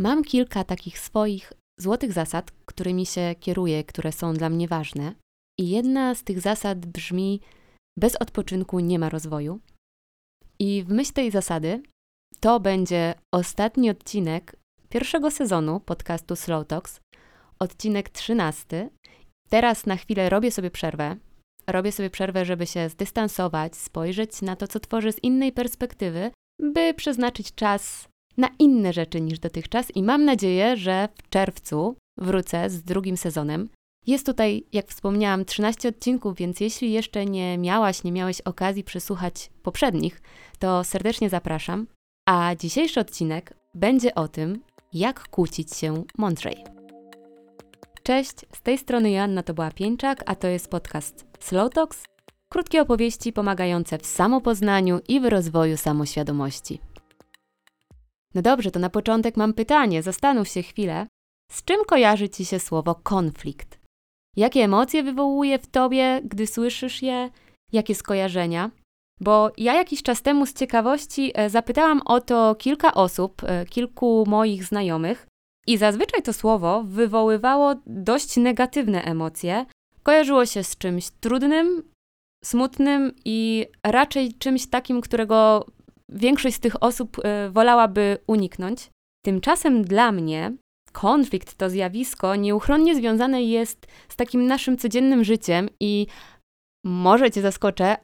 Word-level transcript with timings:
Mam 0.00 0.24
kilka 0.24 0.64
takich 0.64 0.98
swoich 0.98 1.52
złotych 1.80 2.12
zasad, 2.12 2.50
którymi 2.66 3.06
się 3.06 3.34
kieruję, 3.40 3.84
które 3.84 4.12
są 4.12 4.34
dla 4.34 4.50
mnie 4.50 4.68
ważne. 4.68 5.14
I 5.60 5.70
jedna 5.70 6.14
z 6.14 6.24
tych 6.24 6.40
zasad 6.40 6.86
brzmi: 6.86 7.40
bez 7.98 8.16
odpoczynku 8.16 8.80
nie 8.80 8.98
ma 8.98 9.08
rozwoju. 9.08 9.60
I 10.58 10.84
w 10.84 10.88
myśl 10.88 11.12
tej 11.12 11.30
zasady 11.30 11.82
to 12.40 12.60
będzie 12.60 13.14
ostatni 13.34 13.90
odcinek 13.90 14.56
pierwszego 14.88 15.30
sezonu 15.30 15.80
podcastu 15.80 16.36
Slow 16.36 16.66
Talks, 16.66 17.00
odcinek 17.58 18.08
13. 18.08 18.90
Teraz 19.48 19.86
na 19.86 19.96
chwilę 19.96 20.30
robię 20.30 20.50
sobie 20.50 20.70
przerwę. 20.70 21.16
Robię 21.66 21.92
sobie 21.92 22.10
przerwę, 22.10 22.44
żeby 22.44 22.66
się 22.66 22.88
zdystansować, 22.88 23.76
spojrzeć 23.76 24.42
na 24.42 24.56
to, 24.56 24.68
co 24.68 24.80
tworzę 24.80 25.12
z 25.12 25.22
innej 25.22 25.52
perspektywy, 25.52 26.30
by 26.60 26.94
przeznaczyć 26.94 27.54
czas 27.54 28.09
na 28.40 28.48
inne 28.58 28.92
rzeczy 28.92 29.20
niż 29.20 29.38
dotychczas 29.38 29.96
i 29.96 30.02
mam 30.02 30.24
nadzieję, 30.24 30.76
że 30.76 31.08
w 31.14 31.28
czerwcu 31.28 31.96
wrócę 32.18 32.70
z 32.70 32.82
drugim 32.82 33.16
sezonem. 33.16 33.68
Jest 34.06 34.26
tutaj, 34.26 34.64
jak 34.72 34.86
wspomniałam, 34.86 35.44
13 35.44 35.88
odcinków, 35.88 36.36
więc 36.36 36.60
jeśli 36.60 36.92
jeszcze 36.92 37.26
nie 37.26 37.58
miałaś, 37.58 38.04
nie 38.04 38.12
miałeś 38.12 38.40
okazji 38.40 38.84
przesłuchać 38.84 39.50
poprzednich, 39.62 40.22
to 40.58 40.84
serdecznie 40.84 41.30
zapraszam. 41.30 41.86
A 42.28 42.54
dzisiejszy 42.54 43.00
odcinek 43.00 43.54
będzie 43.74 44.14
o 44.14 44.28
tym, 44.28 44.62
jak 44.92 45.28
kłócić 45.28 45.76
się 45.76 46.04
mądrzej. 46.18 46.64
Cześć, 48.02 48.34
z 48.54 48.62
tej 48.62 48.78
strony 48.78 49.10
Joanna 49.10 49.42
Toboła 49.42 49.70
Pieńczak, 49.70 50.22
a 50.26 50.34
to 50.34 50.48
jest 50.48 50.70
podcast 50.70 51.26
Slow 51.40 51.72
Talks, 51.72 52.04
krótkie 52.48 52.82
opowieści 52.82 53.32
pomagające 53.32 53.98
w 53.98 54.06
samopoznaniu 54.06 55.00
i 55.08 55.20
w 55.20 55.24
rozwoju 55.24 55.76
samoświadomości. 55.76 56.80
No 58.34 58.42
dobrze, 58.42 58.70
to 58.70 58.80
na 58.80 58.90
początek 58.90 59.36
mam 59.36 59.54
pytanie, 59.54 60.02
zastanów 60.02 60.48
się 60.48 60.62
chwilę. 60.62 61.06
Z 61.52 61.64
czym 61.64 61.84
kojarzy 61.84 62.28
Ci 62.28 62.44
się 62.44 62.60
słowo 62.60 62.94
konflikt? 62.94 63.80
Jakie 64.36 64.64
emocje 64.64 65.02
wywołuje 65.02 65.58
w 65.58 65.66
Tobie, 65.66 66.20
gdy 66.24 66.46
słyszysz 66.46 67.02
je? 67.02 67.30
Jakie 67.72 67.94
skojarzenia? 67.94 68.70
Bo 69.20 69.52
ja 69.58 69.74
jakiś 69.74 70.02
czas 70.02 70.22
temu 70.22 70.46
z 70.46 70.54
ciekawości 70.54 71.32
e, 71.34 71.50
zapytałam 71.50 72.00
o 72.04 72.20
to 72.20 72.54
kilka 72.54 72.94
osób, 72.94 73.42
e, 73.44 73.66
kilku 73.66 74.24
moich 74.26 74.64
znajomych, 74.64 75.26
i 75.66 75.76
zazwyczaj 75.76 76.22
to 76.22 76.32
słowo 76.32 76.82
wywoływało 76.86 77.74
dość 77.86 78.36
negatywne 78.36 79.02
emocje. 79.02 79.66
Kojarzyło 80.02 80.46
się 80.46 80.64
z 80.64 80.78
czymś 80.78 81.10
trudnym, 81.10 81.82
smutnym 82.44 83.12
i 83.24 83.66
raczej 83.84 84.34
czymś 84.34 84.66
takim, 84.66 85.00
którego 85.00 85.66
większość 86.12 86.56
z 86.56 86.60
tych 86.60 86.82
osób 86.82 87.18
y, 87.18 87.50
wolałaby 87.50 88.18
uniknąć. 88.26 88.90
Tymczasem 89.24 89.84
dla 89.84 90.12
mnie 90.12 90.52
konflikt 90.92 91.54
to 91.54 91.70
zjawisko 91.70 92.36
nieuchronnie 92.36 92.96
związane 92.96 93.42
jest 93.42 93.86
z 94.08 94.16
takim 94.16 94.46
naszym 94.46 94.78
codziennym 94.78 95.24
życiem 95.24 95.68
i 95.80 96.06
może 96.84 97.30
cię 97.30 97.42
zaskoczę, 97.42 97.96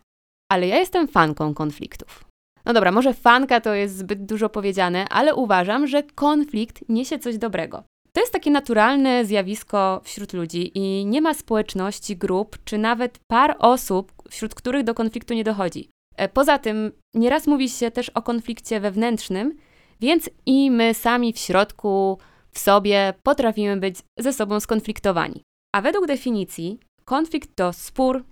ale 0.53 0.67
ja 0.67 0.77
jestem 0.77 1.09
fanką 1.09 1.55
konfliktów. 1.55 2.25
No 2.65 2.73
dobra, 2.73 2.93
może 2.93 3.15
fanka 3.15 3.61
to 3.61 3.75
jest 3.75 3.97
zbyt 3.97 4.27
dużo 4.27 4.49
powiedziane, 4.49 5.09
ale 5.09 5.35
uważam, 5.35 5.87
że 5.87 6.03
konflikt 6.03 6.89
niesie 6.89 7.19
coś 7.19 7.39
dobrego. 7.39 7.83
To 8.13 8.21
jest 8.21 8.33
takie 8.33 8.51
naturalne 8.51 9.25
zjawisko 9.25 10.01
wśród 10.05 10.33
ludzi 10.33 10.79
i 10.79 11.07
nie 11.07 11.21
ma 11.23 11.35
społeczności, 11.35 12.17
grup 12.17 12.59
czy 12.65 12.79
nawet 12.79 13.19
par 13.27 13.57
osób, 13.59 14.13
wśród 14.31 14.55
których 14.55 14.85
do 14.85 14.95
konfliktu 14.95 15.35
nie 15.35 15.45
dochodzi. 15.45 15.89
E, 16.17 16.29
poza 16.29 16.59
tym, 16.59 16.93
nieraz 17.15 17.47
mówi 17.47 17.69
się 17.69 17.91
też 17.91 18.09
o 18.09 18.23
konflikcie 18.23 18.81
wewnętrznym, 18.81 19.57
więc 20.01 20.31
i 20.47 20.71
my 20.71 20.95
sami 20.95 21.33
w 21.33 21.39
środku, 21.39 22.19
w 22.53 22.59
sobie 22.59 23.15
potrafimy 23.23 23.77
być 23.77 23.97
ze 24.19 24.33
sobą 24.33 24.61
skonfliktowani. 24.61 25.43
A 25.75 25.81
według 25.83 26.07
definicji, 26.07 26.79
konflikt 27.05 27.57
to 27.57 27.73
spór, 27.73 28.25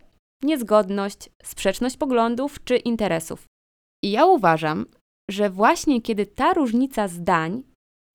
niezgodność, 0.43 1.31
sprzeczność 1.43 1.97
poglądów 1.97 2.65
czy 2.65 2.77
interesów. 2.77 3.45
I 4.05 4.11
ja 4.11 4.27
uważam, 4.27 4.87
że 5.31 5.51
właśnie 5.51 6.03
kiedy 6.03 6.27
ta 6.27 6.55
różnica 6.55 7.09
zdań 7.09 7.63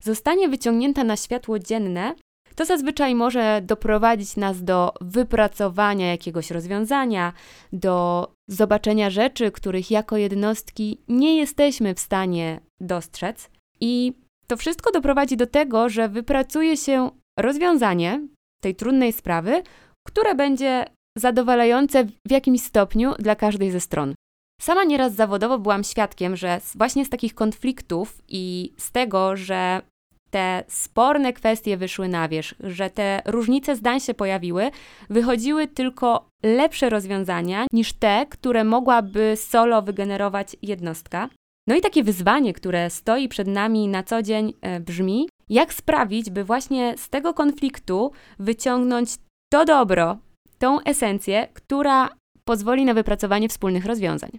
zostanie 0.02 0.48
wyciągnięta 0.48 1.04
na 1.04 1.16
światło 1.16 1.58
dzienne, 1.58 2.14
to 2.54 2.64
zazwyczaj 2.64 3.14
może 3.14 3.60
doprowadzić 3.62 4.36
nas 4.36 4.64
do 4.64 4.92
wypracowania 5.00 6.10
jakiegoś 6.10 6.50
rozwiązania, 6.50 7.32
do 7.72 8.28
zobaczenia 8.48 9.10
rzeczy, 9.10 9.50
których 9.50 9.90
jako 9.90 10.16
jednostki 10.16 10.98
nie 11.08 11.36
jesteśmy 11.36 11.94
w 11.94 12.00
stanie 12.00 12.60
dostrzec. 12.80 13.50
I 13.80 14.12
to 14.46 14.56
wszystko 14.56 14.92
doprowadzi 14.92 15.36
do 15.36 15.46
tego, 15.46 15.88
że 15.88 16.08
wypracuje 16.08 16.76
się 16.76 17.10
rozwiązanie 17.38 18.20
tej 18.62 18.74
trudnej 18.74 19.12
sprawy, 19.12 19.62
które 20.06 20.34
będzie 20.34 20.84
zadowalające 21.18 22.04
w 22.04 22.30
jakimś 22.30 22.62
stopniu 22.62 23.14
dla 23.18 23.36
każdej 23.36 23.70
ze 23.70 23.80
stron. 23.80 24.14
Sama 24.60 24.84
nieraz 24.84 25.14
zawodowo 25.14 25.58
byłam 25.58 25.84
świadkiem, 25.84 26.36
że 26.36 26.60
właśnie 26.74 27.04
z 27.04 27.10
takich 27.10 27.34
konfliktów 27.34 28.22
i 28.28 28.72
z 28.78 28.92
tego, 28.92 29.36
że 29.36 29.82
te 30.30 30.64
sporne 30.68 31.32
kwestie 31.32 31.76
wyszły 31.76 32.08
na 32.08 32.28
wierzch, 32.28 32.54
że 32.60 32.90
te 32.90 33.22
różnice 33.26 33.76
zdań 33.76 34.00
się 34.00 34.14
pojawiły, 34.14 34.70
wychodziły 35.10 35.66
tylko 35.68 36.28
lepsze 36.42 36.90
rozwiązania 36.90 37.66
niż 37.72 37.92
te, 37.92 38.26
które 38.30 38.64
mogłaby 38.64 39.34
solo 39.36 39.82
wygenerować 39.82 40.56
jednostka. 40.62 41.28
No 41.66 41.76
i 41.76 41.80
takie 41.80 42.02
wyzwanie, 42.02 42.52
które 42.52 42.90
stoi 42.90 43.28
przed 43.28 43.48
nami 43.48 43.88
na 43.88 44.02
co 44.02 44.22
dzień 44.22 44.52
e, 44.60 44.80
brzmi: 44.80 45.28
jak 45.48 45.74
sprawić, 45.74 46.30
by 46.30 46.44
właśnie 46.44 46.94
z 46.98 47.08
tego 47.08 47.34
konfliktu 47.34 48.12
wyciągnąć 48.38 49.10
to 49.52 49.64
dobro, 49.64 50.18
tą 50.58 50.80
esencję, 50.80 51.48
która 51.54 52.08
pozwoli 52.44 52.84
na 52.84 52.94
wypracowanie 52.94 53.48
wspólnych 53.48 53.86
rozwiązań. 53.86 54.30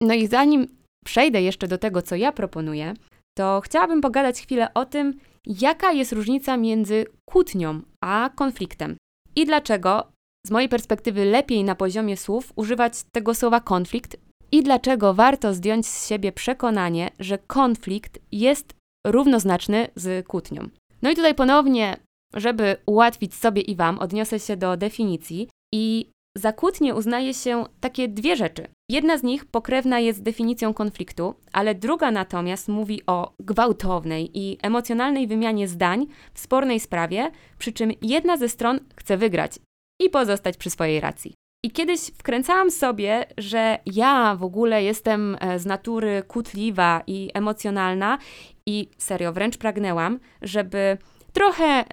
No 0.00 0.14
i 0.14 0.26
zanim 0.26 0.66
przejdę 1.04 1.42
jeszcze 1.42 1.68
do 1.68 1.78
tego, 1.78 2.02
co 2.02 2.16
ja 2.16 2.32
proponuję, 2.32 2.94
to 3.34 3.60
chciałabym 3.64 4.00
pogadać 4.00 4.40
chwilę 4.40 4.74
o 4.74 4.84
tym, 4.84 5.18
jaka 5.46 5.92
jest 5.92 6.12
różnica 6.12 6.56
między 6.56 7.06
kłótnią 7.24 7.80
a 8.00 8.30
konfliktem 8.34 8.96
i 9.36 9.46
dlaczego 9.46 10.06
z 10.46 10.50
mojej 10.50 10.68
perspektywy 10.68 11.24
lepiej 11.24 11.64
na 11.64 11.74
poziomie 11.74 12.16
słów 12.16 12.52
używać 12.56 12.92
tego 13.12 13.34
słowa 13.34 13.60
konflikt 13.60 14.16
i 14.52 14.62
dlaczego 14.62 15.14
warto 15.14 15.54
zdjąć 15.54 15.86
z 15.86 16.08
siebie 16.08 16.32
przekonanie, 16.32 17.10
że 17.18 17.38
konflikt 17.38 18.18
jest 18.32 18.74
równoznaczny 19.06 19.88
z 19.96 20.26
kłótnią. 20.26 20.68
No 21.02 21.10
i 21.10 21.16
tutaj 21.16 21.34
ponownie, 21.34 21.96
żeby 22.34 22.76
ułatwić 22.86 23.34
sobie 23.34 23.62
i 23.62 23.76
Wam, 23.76 23.98
odniosę 23.98 24.40
się 24.40 24.56
do 24.56 24.76
definicji 24.76 25.48
i 25.74 26.10
za 26.38 26.52
kłótnię 26.52 26.94
uznaje 26.94 27.34
się 27.34 27.64
takie 27.80 28.08
dwie 28.08 28.36
rzeczy. 28.36 28.66
Jedna 28.90 29.18
z 29.18 29.22
nich 29.22 29.44
pokrewna 29.44 30.00
jest 30.00 30.18
z 30.18 30.22
definicją 30.22 30.74
konfliktu, 30.74 31.34
ale 31.52 31.74
druga 31.74 32.10
natomiast 32.10 32.68
mówi 32.68 33.02
o 33.06 33.32
gwałtownej 33.40 34.30
i 34.38 34.58
emocjonalnej 34.62 35.26
wymianie 35.26 35.68
zdań 35.68 36.06
w 36.34 36.40
spornej 36.40 36.80
sprawie, 36.80 37.30
przy 37.58 37.72
czym 37.72 37.92
jedna 38.02 38.36
ze 38.36 38.48
stron 38.48 38.80
chce 38.96 39.16
wygrać 39.16 39.52
i 40.02 40.10
pozostać 40.10 40.56
przy 40.56 40.70
swojej 40.70 41.00
racji. 41.00 41.34
I 41.64 41.70
kiedyś 41.70 42.00
wkręcałam 42.00 42.70
sobie, 42.70 43.26
że 43.38 43.78
ja 43.86 44.36
w 44.36 44.44
ogóle 44.44 44.82
jestem 44.82 45.36
e, 45.40 45.58
z 45.58 45.66
natury 45.66 46.22
kłótliwa 46.28 47.02
i 47.06 47.30
emocjonalna 47.34 48.18
i 48.66 48.88
serio 48.98 49.32
wręcz 49.32 49.56
pragnęłam, 49.56 50.20
żeby 50.42 50.98
trochę 51.34 51.84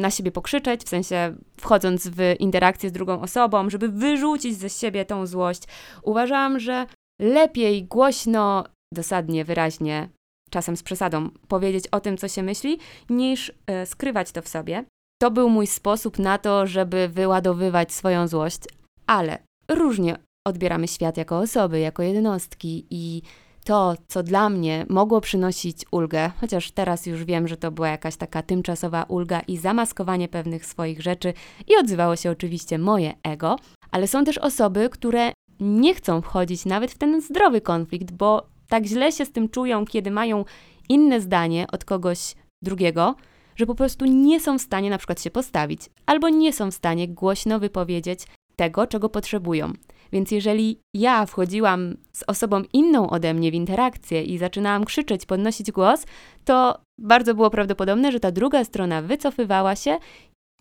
na 0.00 0.10
siebie 0.10 0.32
pokrzyczeć, 0.32 0.82
w 0.82 0.88
sensie 0.88 1.34
wchodząc 1.56 2.08
w 2.08 2.34
interakcję 2.38 2.88
z 2.88 2.92
drugą 2.92 3.20
osobą, 3.20 3.70
żeby 3.70 3.88
wyrzucić 3.88 4.56
ze 4.56 4.70
siebie 4.70 5.04
tą 5.04 5.26
złość. 5.26 5.62
Uważałam, 6.02 6.60
że 6.60 6.86
lepiej 7.20 7.84
głośno, 7.84 8.64
dosadnie, 8.94 9.44
wyraźnie, 9.44 10.08
czasem 10.50 10.76
z 10.76 10.82
przesadą, 10.82 11.30
powiedzieć 11.48 11.84
o 11.88 12.00
tym, 12.00 12.16
co 12.16 12.28
się 12.28 12.42
myśli, 12.42 12.78
niż 13.10 13.52
e, 13.66 13.86
skrywać 13.86 14.32
to 14.32 14.42
w 14.42 14.48
sobie. 14.48 14.84
To 15.22 15.30
był 15.30 15.48
mój 15.48 15.66
sposób 15.66 16.18
na 16.18 16.38
to, 16.38 16.66
żeby 16.66 17.08
wyładowywać 17.08 17.92
swoją 17.92 18.28
złość, 18.28 18.60
ale 19.06 19.38
różnie 19.68 20.16
odbieramy 20.46 20.88
świat 20.88 21.16
jako 21.16 21.38
osoby, 21.38 21.80
jako 21.80 22.02
jednostki 22.02 22.86
i 22.90 23.22
to, 23.64 23.94
co 24.08 24.22
dla 24.22 24.50
mnie 24.50 24.86
mogło 24.88 25.20
przynosić 25.20 25.84
ulgę, 25.90 26.30
chociaż 26.40 26.70
teraz 26.70 27.06
już 27.06 27.24
wiem, 27.24 27.48
że 27.48 27.56
to 27.56 27.70
była 27.70 27.88
jakaś 27.88 28.16
taka 28.16 28.42
tymczasowa 28.42 29.02
ulga 29.02 29.40
i 29.40 29.56
zamaskowanie 29.56 30.28
pewnych 30.28 30.66
swoich 30.66 31.02
rzeczy, 31.02 31.34
i 31.68 31.76
odzywało 31.76 32.16
się 32.16 32.30
oczywiście 32.30 32.78
moje 32.78 33.14
ego, 33.22 33.56
ale 33.90 34.08
są 34.08 34.24
też 34.24 34.38
osoby, 34.38 34.88
które 34.88 35.32
nie 35.60 35.94
chcą 35.94 36.20
wchodzić 36.20 36.64
nawet 36.64 36.90
w 36.90 36.98
ten 36.98 37.20
zdrowy 37.20 37.60
konflikt, 37.60 38.12
bo 38.12 38.46
tak 38.68 38.84
źle 38.84 39.12
się 39.12 39.24
z 39.24 39.32
tym 39.32 39.48
czują, 39.48 39.84
kiedy 39.84 40.10
mają 40.10 40.44
inne 40.88 41.20
zdanie 41.20 41.66
od 41.72 41.84
kogoś 41.84 42.34
drugiego, 42.62 43.14
że 43.56 43.66
po 43.66 43.74
prostu 43.74 44.04
nie 44.04 44.40
są 44.40 44.58
w 44.58 44.62
stanie 44.62 44.90
na 44.90 44.98
przykład 44.98 45.22
się 45.22 45.30
postawić, 45.30 45.82
albo 46.06 46.28
nie 46.28 46.52
są 46.52 46.70
w 46.70 46.74
stanie 46.74 47.08
głośno 47.08 47.58
wypowiedzieć 47.58 48.20
tego, 48.56 48.86
czego 48.86 49.08
potrzebują. 49.08 49.72
Więc 50.12 50.30
jeżeli 50.30 50.80
ja 50.94 51.26
wchodziłam 51.26 51.96
z 52.12 52.24
osobą 52.26 52.62
inną 52.72 53.10
ode 53.10 53.34
mnie 53.34 53.50
w 53.50 53.54
interakcję 53.54 54.22
i 54.22 54.38
zaczynałam 54.38 54.84
krzyczeć, 54.84 55.26
podnosić 55.26 55.72
głos, 55.72 56.06
to 56.44 56.80
bardzo 56.98 57.34
było 57.34 57.50
prawdopodobne, 57.50 58.12
że 58.12 58.20
ta 58.20 58.30
druga 58.30 58.64
strona 58.64 59.02
wycofywała 59.02 59.76
się 59.76 59.98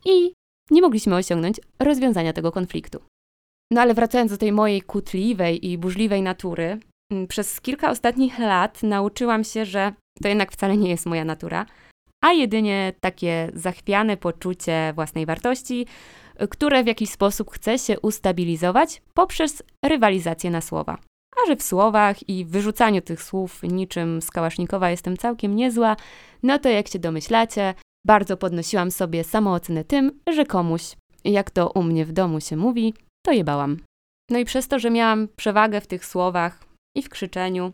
i 0.05 0.33
nie 0.71 0.81
mogliśmy 0.81 1.15
osiągnąć 1.15 1.57
rozwiązania 1.79 2.33
tego 2.33 2.51
konfliktu. 2.51 2.99
No 3.71 3.81
ale 3.81 3.93
wracając 3.93 4.31
do 4.31 4.37
tej 4.37 4.51
mojej 4.51 4.81
kutliwej 4.81 5.65
i 5.67 5.77
burzliwej 5.77 6.21
natury, 6.21 6.79
mm, 7.11 7.27
przez 7.27 7.61
kilka 7.61 7.89
ostatnich 7.89 8.39
lat 8.39 8.83
nauczyłam 8.83 9.43
się, 9.43 9.65
że 9.65 9.93
to 10.21 10.27
jednak 10.27 10.51
wcale 10.51 10.77
nie 10.77 10.89
jest 10.89 11.05
moja 11.05 11.25
natura, 11.25 11.65
a 12.23 12.33
jedynie 12.33 12.93
takie 12.99 13.51
zachwiane 13.53 14.17
poczucie 14.17 14.93
własnej 14.95 15.25
wartości, 15.25 15.85
które 16.49 16.83
w 16.83 16.87
jakiś 16.87 17.09
sposób 17.09 17.51
chce 17.51 17.79
się 17.79 17.99
ustabilizować 17.99 19.01
poprzez 19.13 19.63
rywalizację 19.85 20.51
na 20.51 20.61
słowa. 20.61 20.97
A 21.43 21.47
że 21.47 21.55
w 21.55 21.63
słowach 21.63 22.29
i 22.29 22.45
wyrzucaniu 22.45 23.01
tych 23.01 23.23
słów 23.23 23.63
niczym 23.63 24.21
z 24.21 24.31
Kałasznikowa 24.31 24.89
jestem 24.89 25.17
całkiem 25.17 25.55
niezła, 25.55 25.95
no 26.43 26.59
to 26.59 26.69
jak 26.69 26.87
się 26.87 26.99
domyślacie, 26.99 27.73
bardzo 28.07 28.37
podnosiłam 28.37 28.91
sobie 28.91 29.23
samoocenę 29.23 29.83
tym, 29.83 30.19
że 30.33 30.45
komuś, 30.45 30.95
jak 31.23 31.51
to 31.51 31.69
u 31.69 31.83
mnie 31.83 32.05
w 32.05 32.11
domu 32.11 32.41
się 32.41 32.57
mówi, 32.57 32.93
to 33.25 33.31
jebałam. 33.31 33.77
No 34.31 34.39
i 34.39 34.45
przez 34.45 34.67
to, 34.67 34.79
że 34.79 34.89
miałam 34.89 35.27
przewagę 35.35 35.81
w 35.81 35.87
tych 35.87 36.05
słowach 36.05 36.63
i 36.95 37.03
w 37.03 37.09
krzyczeniu, 37.09 37.73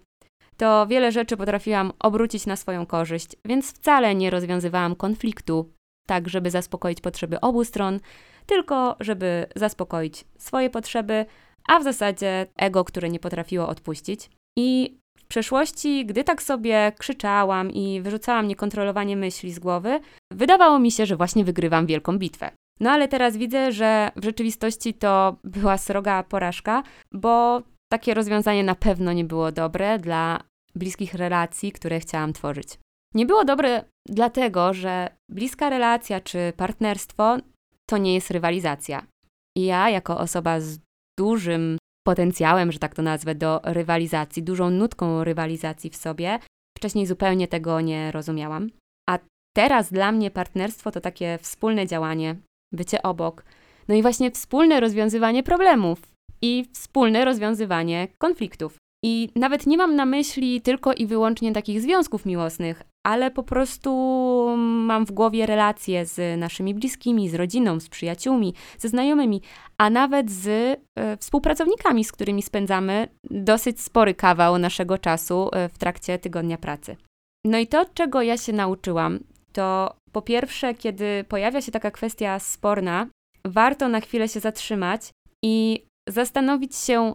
to 0.57 0.87
wiele 0.87 1.11
rzeczy 1.11 1.37
potrafiłam 1.37 1.91
obrócić 1.99 2.45
na 2.45 2.55
swoją 2.55 2.85
korzyść, 2.85 3.27
więc 3.45 3.71
wcale 3.73 4.15
nie 4.15 4.29
rozwiązywałam 4.29 4.95
konfliktu 4.95 5.69
tak, 6.07 6.29
żeby 6.29 6.51
zaspokoić 6.51 7.01
potrzeby 7.01 7.41
obu 7.41 7.63
stron, 7.63 7.99
tylko 8.45 8.95
żeby 8.99 9.45
zaspokoić 9.55 10.25
swoje 10.37 10.69
potrzeby, 10.69 11.25
a 11.67 11.79
w 11.79 11.83
zasadzie 11.83 12.45
ego, 12.55 12.83
które 12.83 13.09
nie 13.09 13.19
potrafiło 13.19 13.67
odpuścić. 13.67 14.29
I 14.57 14.97
w 15.17 15.23
przeszłości, 15.27 16.05
gdy 16.05 16.23
tak 16.23 16.43
sobie 16.43 16.91
krzyczałam 16.99 17.71
i 17.71 18.01
wyrzucałam 18.01 18.47
niekontrolowanie 18.47 19.17
myśli 19.17 19.53
z 19.53 19.59
głowy, 19.59 19.99
wydawało 20.33 20.79
mi 20.79 20.91
się, 20.91 21.05
że 21.05 21.15
właśnie 21.15 21.43
wygrywam 21.43 21.85
wielką 21.85 22.17
bitwę. 22.17 22.51
No 22.79 22.91
ale 22.91 23.07
teraz 23.07 23.37
widzę, 23.37 23.71
że 23.71 24.11
w 24.15 24.23
rzeczywistości 24.23 24.93
to 24.93 25.35
była 25.43 25.77
sroga 25.77 26.23
porażka, 26.23 26.83
bo 27.11 27.61
takie 27.91 28.13
rozwiązanie 28.13 28.63
na 28.63 28.75
pewno 28.75 29.13
nie 29.13 29.23
było 29.23 29.51
dobre 29.51 29.99
dla 29.99 30.39
bliskich 30.75 31.13
relacji, 31.13 31.71
które 31.71 31.99
chciałam 31.99 32.33
tworzyć. 32.33 32.67
Nie 33.13 33.25
było 33.25 33.45
dobre 33.45 33.83
dlatego, 34.05 34.73
że 34.73 35.09
bliska 35.29 35.69
relacja 35.69 36.19
czy 36.19 36.53
partnerstwo 36.57 37.37
to 37.89 37.97
nie 37.97 38.13
jest 38.13 38.31
rywalizacja. 38.31 39.05
I 39.57 39.65
ja, 39.65 39.89
jako 39.89 40.17
osoba 40.17 40.59
z 40.59 40.79
dużym 41.19 41.77
potencjałem, 42.07 42.71
że 42.71 42.79
tak 42.79 42.95
to 42.95 43.01
nazwę, 43.01 43.35
do 43.35 43.61
rywalizacji, 43.63 44.43
dużą 44.43 44.69
nutką 44.69 45.23
rywalizacji 45.23 45.89
w 45.89 45.95
sobie, 45.95 46.39
wcześniej 46.77 47.05
zupełnie 47.05 47.47
tego 47.47 47.81
nie 47.81 48.11
rozumiałam. 48.11 48.69
A 49.09 49.19
teraz 49.55 49.93
dla 49.93 50.11
mnie 50.11 50.31
partnerstwo 50.31 50.91
to 50.91 51.01
takie 51.01 51.37
wspólne 51.41 51.87
działanie, 51.87 52.35
bycie 52.73 53.01
obok, 53.01 53.45
no 53.87 53.95
i 53.95 54.01
właśnie 54.01 54.31
wspólne 54.31 54.79
rozwiązywanie 54.79 55.43
problemów 55.43 56.01
i 56.41 56.65
wspólne 56.73 57.25
rozwiązywanie 57.25 58.07
konfliktów. 58.17 58.77
I 59.07 59.29
nawet 59.35 59.67
nie 59.67 59.77
mam 59.77 59.95
na 59.95 60.05
myśli 60.05 60.61
tylko 60.61 60.93
i 60.93 61.05
wyłącznie 61.05 61.53
takich 61.53 61.81
związków 61.81 62.25
miłosnych, 62.25 62.81
ale 63.03 63.31
po 63.31 63.43
prostu 63.43 63.91
mam 64.57 65.05
w 65.05 65.11
głowie 65.11 65.45
relacje 65.45 66.05
z 66.05 66.39
naszymi 66.39 66.73
bliskimi, 66.73 67.29
z 67.29 67.35
rodziną, 67.35 67.79
z 67.79 67.89
przyjaciółmi, 67.89 68.53
ze 68.77 68.89
znajomymi, 68.89 69.41
a 69.77 69.89
nawet 69.89 70.31
z 70.31 70.47
e, 70.47 71.17
współpracownikami, 71.17 72.03
z 72.03 72.11
którymi 72.11 72.41
spędzamy 72.41 73.07
dosyć 73.29 73.81
spory 73.81 74.13
kawał 74.13 74.57
naszego 74.57 74.97
czasu 74.97 75.49
e, 75.53 75.69
w 75.69 75.77
trakcie 75.77 76.19
tygodnia 76.19 76.57
pracy. 76.57 76.95
No 77.45 77.57
i 77.57 77.67
to, 77.67 77.85
czego 77.93 78.21
ja 78.21 78.37
się 78.37 78.53
nauczyłam, 78.53 79.19
to 79.53 79.95
po 80.11 80.21
pierwsze, 80.21 80.73
kiedy 80.73 81.25
pojawia 81.29 81.61
się 81.61 81.71
taka 81.71 81.91
kwestia 81.91 82.39
sporna, 82.39 83.07
warto 83.45 83.89
na 83.89 84.01
chwilę 84.01 84.29
się 84.29 84.39
zatrzymać 84.39 85.01
i 85.43 85.85
zastanowić 86.09 86.75
się, 86.75 87.13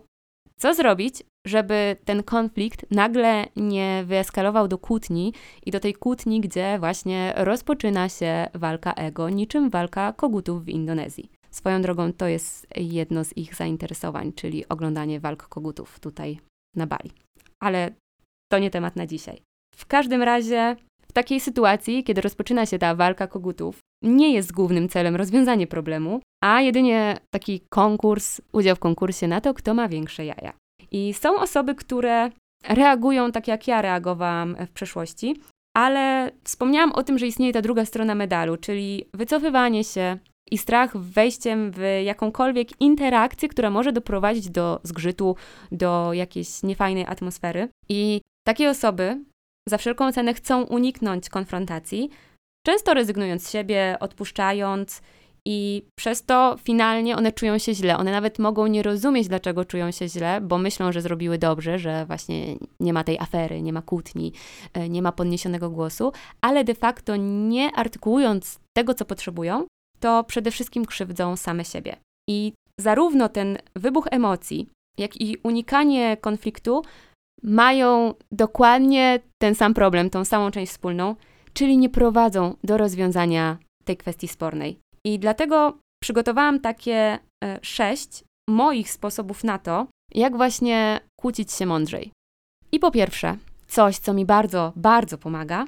co 0.57 0.75
zrobić, 0.75 1.23
żeby 1.47 1.97
ten 2.05 2.23
konflikt 2.23 2.87
nagle 2.91 3.47
nie 3.57 4.05
wyeskalował 4.07 4.69
do 4.69 4.79
kłótni 4.79 5.35
i 5.67 5.71
do 5.71 5.81
tej 5.81 5.95
kłótni, 5.95 6.41
gdzie 6.41 6.79
właśnie 6.79 7.33
rozpoczyna 7.37 8.09
się 8.09 8.47
walka 8.55 8.93
ego, 8.93 9.31
niczym 9.31 9.71
walka 9.71 10.13
kogutów 10.13 10.65
w 10.65 10.69
Indonezji. 10.69 11.31
Swoją 11.51 11.83
drogą 11.83 12.13
to 12.13 12.27
jest 12.27 12.67
jedno 12.77 13.25
z 13.25 13.37
ich 13.37 13.55
zainteresowań, 13.55 14.33
czyli 14.33 14.69
oglądanie 14.69 15.21
walk 15.21 15.49
kogutów 15.49 16.01
tutaj 16.01 16.41
na 16.77 16.87
Bali. 16.87 17.11
Ale 17.63 17.91
to 18.53 18.59
nie 18.59 18.71
temat 18.71 18.97
na 18.97 19.07
dzisiaj. 19.07 19.43
W 19.77 19.87
każdym 19.87 20.23
razie, 20.23 20.77
w 21.09 21.13
takiej 21.13 21.41
sytuacji, 21.41 22.05
kiedy 22.05 22.21
rozpoczyna 22.21 22.67
się 22.67 22.79
ta 22.79 22.95
walka 22.95 23.27
kogutów, 23.27 23.79
nie 24.05 24.35
jest 24.35 24.53
głównym 24.53 24.89
celem 24.89 25.17
rozwiązanie 25.17 25.67
problemu, 25.67 26.21
a 26.45 26.61
jedynie 26.61 27.19
taki 27.35 27.61
konkurs, 27.71 28.41
udział 28.53 28.77
w 28.77 28.79
konkursie 28.79 29.29
na 29.29 29.41
to, 29.41 29.55
kto 29.55 29.75
ma 29.75 29.89
większe 29.89 30.25
jaja. 30.25 30.53
I 30.91 31.15
są 31.15 31.37
osoby, 31.37 31.75
które 31.75 32.31
reagują 32.69 33.33
tak, 33.33 33.49
jak 33.49 33.69
ja 33.69 33.83
reagowałam 33.83 34.57
w 34.67 34.71
przeszłości, 34.71 35.37
ale 35.77 36.31
wspomniałam 36.45 36.93
o 36.93 37.03
tym, 37.03 37.19
że 37.19 37.27
istnieje 37.27 37.53
ta 37.53 37.63
druga 37.63 37.85
strona 37.85 38.15
medalu, 38.15 38.57
czyli 38.57 39.05
wycofywanie 39.15 39.85
się 39.85 40.19
i 40.51 40.59
strach 40.59 40.97
wejściem 40.97 41.71
w 41.71 41.81
jakąkolwiek 42.05 42.81
interakcję, 42.81 43.49
która 43.49 43.71
może 43.71 43.93
doprowadzić 43.93 44.51
do 44.51 44.81
zgrzytu, 44.83 45.37
do 45.73 46.13
jakiejś 46.13 46.63
niefajnej 46.63 47.07
atmosfery. 47.07 47.69
I 47.89 48.21
takie 48.47 48.71
osoby 48.71 49.25
za 49.69 49.79
wszelką 49.79 50.13
cenę 50.13 50.35
chcą 50.35 50.63
uniknąć 50.63 51.29
konfrontacji, 51.29 52.11
często 52.67 52.95
rezygnując 52.95 53.47
z 53.47 53.51
siebie, 53.51 53.97
odpuszczając 54.01 55.03
i 55.45 55.83
przez 55.95 56.25
to 56.25 56.57
finalnie 56.63 57.17
one 57.17 57.33
czują 57.33 57.59
się 57.59 57.75
źle. 57.75 57.99
One 57.99 58.11
nawet 58.11 58.39
mogą 58.39 58.67
nie 58.67 58.83
rozumieć, 58.83 59.29
dlaczego 59.29 59.65
czują 59.65 59.91
się 59.91 60.09
źle, 60.09 60.41
bo 60.41 60.59
myślą, 60.59 60.93
że 60.93 61.03
zrobiły 61.03 61.39
dobrze, 61.39 61.79
że 61.79 62.07
właśnie 62.07 62.57
nie 62.81 62.93
ma 62.93 63.05
tej 63.05 63.19
afery, 63.19 63.63
nie 63.63 63.73
ma 63.73 63.83
kłótni, 63.83 64.33
e, 64.73 64.89
nie 64.89 65.03
ma 65.03 65.13
podniesionego 65.13 65.71
głosu, 65.71 66.13
ale 66.41 66.65
de 66.65 66.75
facto 66.75 67.17
nie 67.17 67.73
artykułując 67.75 68.61
tego, 68.77 68.95
co 68.95 69.05
potrzebują, 69.05 69.67
to 70.01 70.25
przede 70.25 70.51
wszystkim 70.51 70.85
krzywdzą 70.85 71.37
same 71.37 71.65
siebie. 71.65 71.97
I 72.29 72.53
zarówno 72.79 73.29
ten 73.29 73.59
wybuch 73.77 74.07
emocji, 74.11 74.69
jak 74.99 75.21
i 75.21 75.37
unikanie 75.43 76.17
konfliktu 76.17 76.83
mają 77.43 78.15
dokładnie 78.33 79.21
ten 79.39 79.55
sam 79.55 79.75
problem, 79.75 80.11
tą 80.11 80.25
samą 80.25 80.51
część 80.51 80.73
wspólną, 80.73 81.17
czyli 81.53 81.79
nie 81.79 81.89
prowadzą 81.89 82.55
do 82.65 82.77
rozwiązania 82.77 83.59
tej 83.85 83.97
kwestii 83.97 84.29
spornej. 84.29 84.79
I 85.07 85.19
dlatego 85.19 85.79
przygotowałam 86.03 86.61
takie 86.61 87.19
e, 87.45 87.59
sześć 87.63 88.25
moich 88.51 88.91
sposobów 88.91 89.45
na 89.45 89.59
to, 89.59 89.87
jak 90.15 90.37
właśnie 90.37 91.01
kłócić 91.21 91.53
się 91.53 91.67
mądrzej. 91.67 92.13
I 92.73 92.79
po 92.79 92.91
pierwsze, 92.91 93.37
coś, 93.67 93.99
co 93.99 94.15
mi 94.15 94.27
bardzo, 94.27 94.73
bardzo 94.77 95.19
pomaga, 95.19 95.65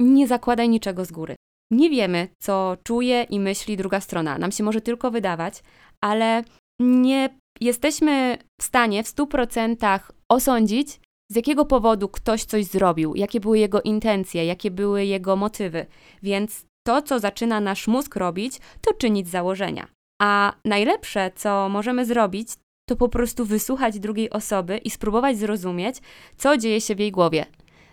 nie 0.00 0.26
zakładaj 0.28 0.68
niczego 0.68 1.04
z 1.04 1.12
góry. 1.12 1.36
Nie 1.72 1.90
wiemy, 1.90 2.28
co 2.42 2.76
czuje 2.84 3.22
i 3.22 3.40
myśli 3.40 3.76
druga 3.76 4.00
strona. 4.00 4.38
Nam 4.38 4.52
się 4.52 4.64
może 4.64 4.80
tylko 4.80 5.10
wydawać, 5.10 5.62
ale 6.00 6.44
nie 6.80 7.28
jesteśmy 7.60 8.38
w 8.60 8.64
stanie 8.64 9.04
w 9.04 9.06
100% 9.06 10.00
osądzić, 10.28 11.00
z 11.30 11.36
jakiego 11.36 11.64
powodu 11.64 12.08
ktoś 12.08 12.44
coś 12.44 12.64
zrobił, 12.64 13.14
jakie 13.14 13.40
były 13.40 13.58
jego 13.58 13.82
intencje, 13.82 14.46
jakie 14.46 14.70
były 14.70 15.04
jego 15.04 15.36
motywy. 15.36 15.86
Więc 16.22 16.66
to, 16.86 17.02
co 17.02 17.18
zaczyna 17.18 17.60
nasz 17.60 17.88
mózg 17.88 18.16
robić, 18.16 18.58
to 18.80 18.94
czynić 18.94 19.28
założenia. 19.28 19.86
A 20.22 20.52
najlepsze, 20.64 21.30
co 21.34 21.68
możemy 21.68 22.06
zrobić, 22.06 22.48
to 22.88 22.96
po 22.96 23.08
prostu 23.08 23.44
wysłuchać 23.44 23.98
drugiej 23.98 24.30
osoby 24.30 24.78
i 24.78 24.90
spróbować 24.90 25.38
zrozumieć, 25.38 25.96
co 26.36 26.56
dzieje 26.56 26.80
się 26.80 26.94
w 26.94 26.98
jej 26.98 27.12
głowie. 27.12 27.46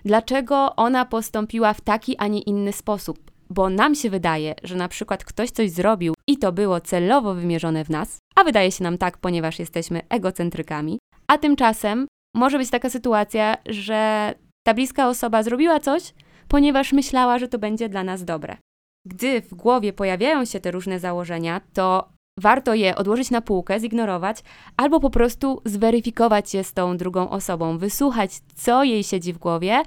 Dlaczego 0.06 0.76
ona 0.76 1.06
postąpiła 1.06 1.74
w 1.74 1.82
taki, 1.82 2.18
a 2.18 2.28
nie 2.28 2.42
inny 2.42 2.74
sposób? 2.74 3.32
Bo 3.50 3.70
nam 3.70 3.96
się 3.96 4.10
wydaje, 4.10 4.56
że 4.64 4.76
na 4.76 4.88
przykład 4.88 5.26
ktoś 5.26 5.52
coś 5.52 5.72
zrobił 5.72 6.14
i 6.28 6.38
to 6.38 6.52
było 6.52 6.82
celowo 6.82 7.34
wymierzone 7.34 7.86
w 7.86 7.90
nas, 7.90 8.18
a 8.36 8.44
wydaje 8.44 8.72
się 8.72 8.84
nam 8.84 8.98
tak, 8.98 9.18
ponieważ 9.18 9.60
jesteśmy 9.60 10.02
egocentrykami, 10.10 11.00
a 11.28 11.38
tymczasem 11.38 12.08
może 12.36 12.58
być 12.58 12.70
taka 12.70 12.90
sytuacja, 12.90 13.58
że 13.66 14.34
ta 14.68 14.74
bliska 14.74 15.08
osoba 15.08 15.44
zrobiła 15.44 15.80
coś, 15.80 16.14
ponieważ 16.48 16.94
myślała, 16.94 17.40
że 17.40 17.48
to 17.48 17.60
będzie 17.60 17.90
dla 17.90 18.04
nas 18.04 18.26
dobre. 18.26 18.58
Gdy 19.06 19.42
w 19.42 19.54
głowie 19.54 19.94
pojawiają 19.94 20.46
się 20.46 20.60
te 20.60 20.72
różne 20.72 21.00
założenia, 21.00 21.62
to 21.74 22.10
warto 22.40 22.74
je 22.74 22.96
odłożyć 22.96 23.32
na 23.32 23.42
półkę, 23.42 23.80
zignorować, 23.80 24.44
albo 24.78 25.00
po 25.00 25.10
prostu 25.10 25.62
zweryfikować 25.66 26.54
je 26.54 26.64
z 26.64 26.74
tą 26.74 26.98
drugą 26.98 27.30
osobą, 27.30 27.78
wysłuchać, 27.78 28.32
co 28.56 28.84
jej 28.84 29.04
siedzi 29.04 29.34
w 29.34 29.38
głowie 29.38 29.82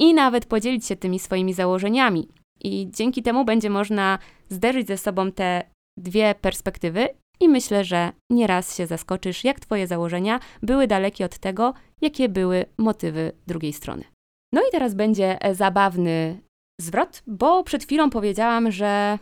i 0.00 0.14
nawet 0.14 0.46
podzielić 0.46 0.86
się 0.86 0.96
tymi 0.96 1.18
swoimi 1.18 1.54
założeniami. 1.54 2.28
I 2.60 2.88
dzięki 2.90 3.22
temu 3.22 3.44
będzie 3.44 3.70
można 3.70 4.18
zderzyć 4.48 4.86
ze 4.86 4.98
sobą 4.98 5.32
te 5.32 5.62
dwie 5.96 6.34
perspektywy 6.40 7.08
i 7.40 7.48
myślę, 7.48 7.84
że 7.84 8.12
nieraz 8.30 8.76
się 8.76 8.86
zaskoczysz, 8.86 9.44
jak 9.44 9.60
Twoje 9.60 9.86
założenia 9.86 10.40
były 10.62 10.86
dalekie 10.86 11.24
od 11.24 11.38
tego, 11.38 11.74
jakie 12.00 12.28
były 12.28 12.64
motywy 12.78 13.32
drugiej 13.46 13.72
strony. 13.72 14.04
No 14.52 14.60
i 14.60 14.70
teraz 14.72 14.94
będzie 14.94 15.38
zabawny 15.52 16.40
zwrot, 16.80 17.22
bo 17.26 17.64
przed 17.64 17.84
chwilą 17.84 18.10
powiedziałam, 18.10 18.72
że 18.72 19.18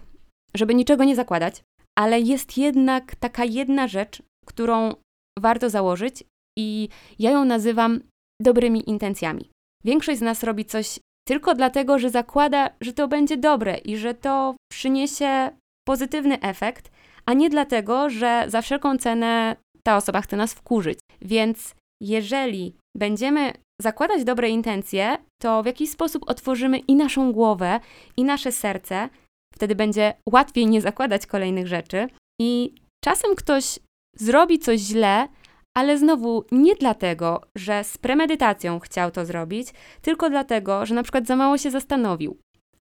żeby 0.56 0.74
niczego 0.74 1.04
nie 1.04 1.16
zakładać, 1.16 1.62
ale 1.98 2.20
jest 2.20 2.58
jednak 2.58 3.14
taka 3.14 3.44
jedna 3.44 3.88
rzecz, 3.88 4.22
którą 4.46 4.94
warto 5.38 5.70
założyć 5.70 6.24
i 6.58 6.88
ja 7.18 7.30
ją 7.30 7.44
nazywam 7.44 8.00
dobrymi 8.42 8.90
intencjami. 8.90 9.50
Większość 9.84 10.18
z 10.18 10.22
nas 10.22 10.42
robi 10.42 10.64
coś 10.64 10.98
tylko 11.28 11.54
dlatego, 11.54 11.98
że 11.98 12.10
zakłada, 12.10 12.70
że 12.80 12.92
to 12.92 13.08
będzie 13.08 13.36
dobre 13.36 13.78
i 13.78 13.96
że 13.96 14.14
to 14.14 14.56
przyniesie 14.72 15.50
pozytywny 15.86 16.40
efekt, 16.40 16.90
a 17.26 17.32
nie 17.32 17.50
dlatego, 17.50 18.10
że 18.10 18.44
za 18.48 18.62
wszelką 18.62 18.98
cenę 18.98 19.56
ta 19.82 19.96
osoba 19.96 20.20
chce 20.20 20.36
nas 20.36 20.54
wkurzyć. 20.54 20.98
Więc 21.22 21.74
jeżeli 22.02 22.76
będziemy 22.96 23.52
zakładać 23.82 24.24
dobre 24.24 24.48
intencje, 24.48 25.18
to 25.42 25.62
w 25.62 25.66
jakiś 25.66 25.90
sposób 25.90 26.22
otworzymy 26.26 26.78
i 26.78 26.94
naszą 26.94 27.32
głowę, 27.32 27.80
i 28.16 28.24
nasze 28.24 28.52
serce. 28.52 29.08
Wtedy 29.54 29.74
będzie 29.74 30.14
łatwiej 30.28 30.66
nie 30.66 30.80
zakładać 30.80 31.26
kolejnych 31.26 31.66
rzeczy. 31.66 32.08
I 32.40 32.74
czasem 33.04 33.34
ktoś 33.34 33.78
zrobi 34.16 34.58
coś 34.58 34.80
źle, 34.80 35.28
ale 35.76 35.98
znowu 35.98 36.44
nie 36.52 36.74
dlatego, 36.74 37.40
że 37.56 37.84
z 37.84 37.98
premedytacją 37.98 38.80
chciał 38.80 39.10
to 39.10 39.26
zrobić, 39.26 39.68
tylko 40.02 40.30
dlatego, 40.30 40.86
że 40.86 40.94
na 40.94 41.02
przykład 41.02 41.26
za 41.26 41.36
mało 41.36 41.58
się 41.58 41.70
zastanowił, 41.70 42.38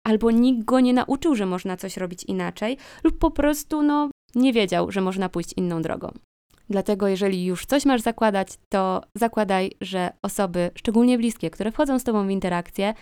albo 0.07 0.31
nikt 0.31 0.65
go 0.65 0.81
nie 0.81 0.93
nauczył, 0.93 1.35
że 1.35 1.47
można 1.47 1.77
coś 1.77 1.97
robić 1.97 2.25
inaczej, 2.25 2.77
lub 3.05 3.19
po 3.19 3.31
prostu 3.31 3.83
no, 3.83 4.11
nie 4.35 4.53
wiedział, 4.53 4.91
że 4.91 5.01
można 5.01 5.29
pójść 5.29 5.53
inną 5.57 5.83
drogą. 5.83 6.13
Dlatego, 6.71 7.09
jeżeli 7.09 7.45
już 7.45 7.67
coś 7.67 7.85
masz 7.85 8.01
zakładać, 8.01 8.49
to 8.69 9.03
zakładaj, 9.15 9.71
że 9.81 10.13
osoby, 10.23 10.71
szczególnie 10.75 11.19
bliskie, 11.19 11.51
które 11.51 11.73
wchodzą 11.73 11.99
z 11.99 12.05
Tobą 12.05 12.27
w 12.27 12.31
interakcję, 12.31 12.95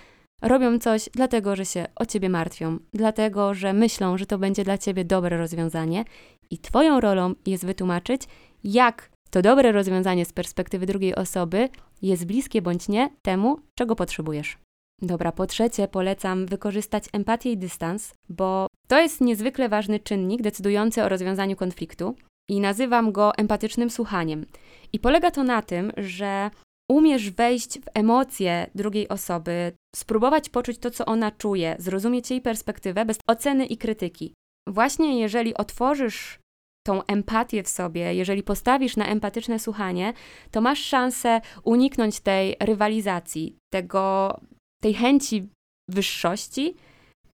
robią 0.43 0.79
coś 0.79 1.09
dlatego, 1.13 1.57
że 1.57 1.65
się 1.65 1.87
o 1.97 2.07
Ciebie 2.07 2.29
martwią, 2.29 2.79
dlatego, 2.95 3.55
że 3.55 3.73
myślą, 3.73 4.19
że 4.19 4.27
to 4.27 4.39
będzie 4.39 4.65
dla 4.65 4.79
Ciebie 4.79 5.05
dobre 5.05 5.37
rozwiązanie 5.37 6.05
i 6.51 6.59
Twoją 6.59 7.01
rolą 7.01 7.35
jest 7.47 7.67
wytłumaczyć, 7.67 8.23
jak 8.65 9.11
to 9.31 9.43
dobre 9.43 9.73
rozwiązanie 9.73 10.25
z 10.25 10.33
perspektywy 10.33 10.87
drugiej 10.87 11.15
osoby 11.15 11.69
jest 12.03 12.27
bliskie 12.27 12.63
bądź 12.63 12.89
nie 12.89 13.11
temu, 13.23 13.59
czego 13.75 13.97
potrzebujesz. 13.97 14.59
Dobra, 15.03 15.33
po 15.33 15.47
trzecie 15.47 15.89
polecam 15.89 16.47
wykorzystać 16.47 17.05
empatię 17.13 17.53
i 17.53 17.57
dystans, 17.57 18.15
bo 18.29 18.67
to 18.89 19.01
jest 19.01 19.21
niezwykle 19.21 19.69
ważny 19.69 20.01
czynnik 20.01 20.43
decydujący 20.43 21.03
o 21.03 21.09
rozwiązaniu 21.09 21.57
konfliktu 21.57 22.15
i 22.51 22.61
nazywam 22.61 23.13
go 23.13 23.33
empatycznym 23.37 23.91
słuchaniem. 23.91 24.47
I 24.93 24.99
polega 24.99 25.31
to 25.31 25.43
na 25.43 25.63
tym, 25.63 25.93
że 25.97 26.51
umiesz 26.91 27.31
wejść 27.31 27.81
w 27.81 27.85
emocje 27.95 28.71
drugiej 28.75 29.09
osoby, 29.09 29.73
spróbować 29.97 30.49
poczuć 30.49 30.79
to, 30.79 30.91
co 30.91 31.05
ona 31.05 31.31
czuje, 31.31 31.77
zrozumieć 31.79 32.31
jej 32.31 32.41
perspektywę 32.41 33.05
bez 33.05 33.19
oceny 33.27 33.67
i 33.67 33.77
krytyki. 33.77 34.35
Właśnie 34.69 35.21
jeżeli 35.21 35.55
otworzysz 35.55 36.39
tą 36.87 37.07
empatię 37.07 37.63
w 37.63 37.69
sobie, 37.69 38.15
jeżeli 38.15 38.43
postawisz 38.43 38.97
na 38.97 39.07
empatyczne 39.07 39.59
słuchanie, 39.59 40.13
to 40.51 40.61
masz 40.61 40.79
szansę 40.79 41.41
uniknąć 41.65 42.21
tej 42.21 42.57
rywalizacji, 42.61 43.57
tego, 43.73 44.37
tej 44.83 44.95
chęci 44.95 45.49
wyższości, 45.91 46.77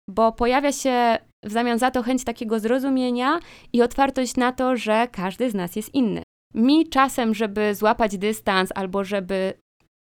bo 0.09 0.31
pojawia 0.31 0.71
się 0.71 1.17
w 1.43 1.51
zamian 1.51 1.79
za 1.79 1.91
to 1.91 2.03
chęć 2.03 2.23
takiego 2.23 2.59
zrozumienia 2.59 3.39
i 3.73 3.81
otwartość 3.81 4.35
na 4.35 4.51
to, 4.51 4.77
że 4.77 5.07
każdy 5.11 5.49
z 5.49 5.53
nas 5.53 5.75
jest 5.75 5.95
inny. 5.95 6.23
Mi 6.53 6.89
czasem, 6.89 7.33
żeby 7.33 7.75
złapać 7.75 8.17
dystans 8.17 8.69
albo 8.75 9.03
żeby 9.03 9.53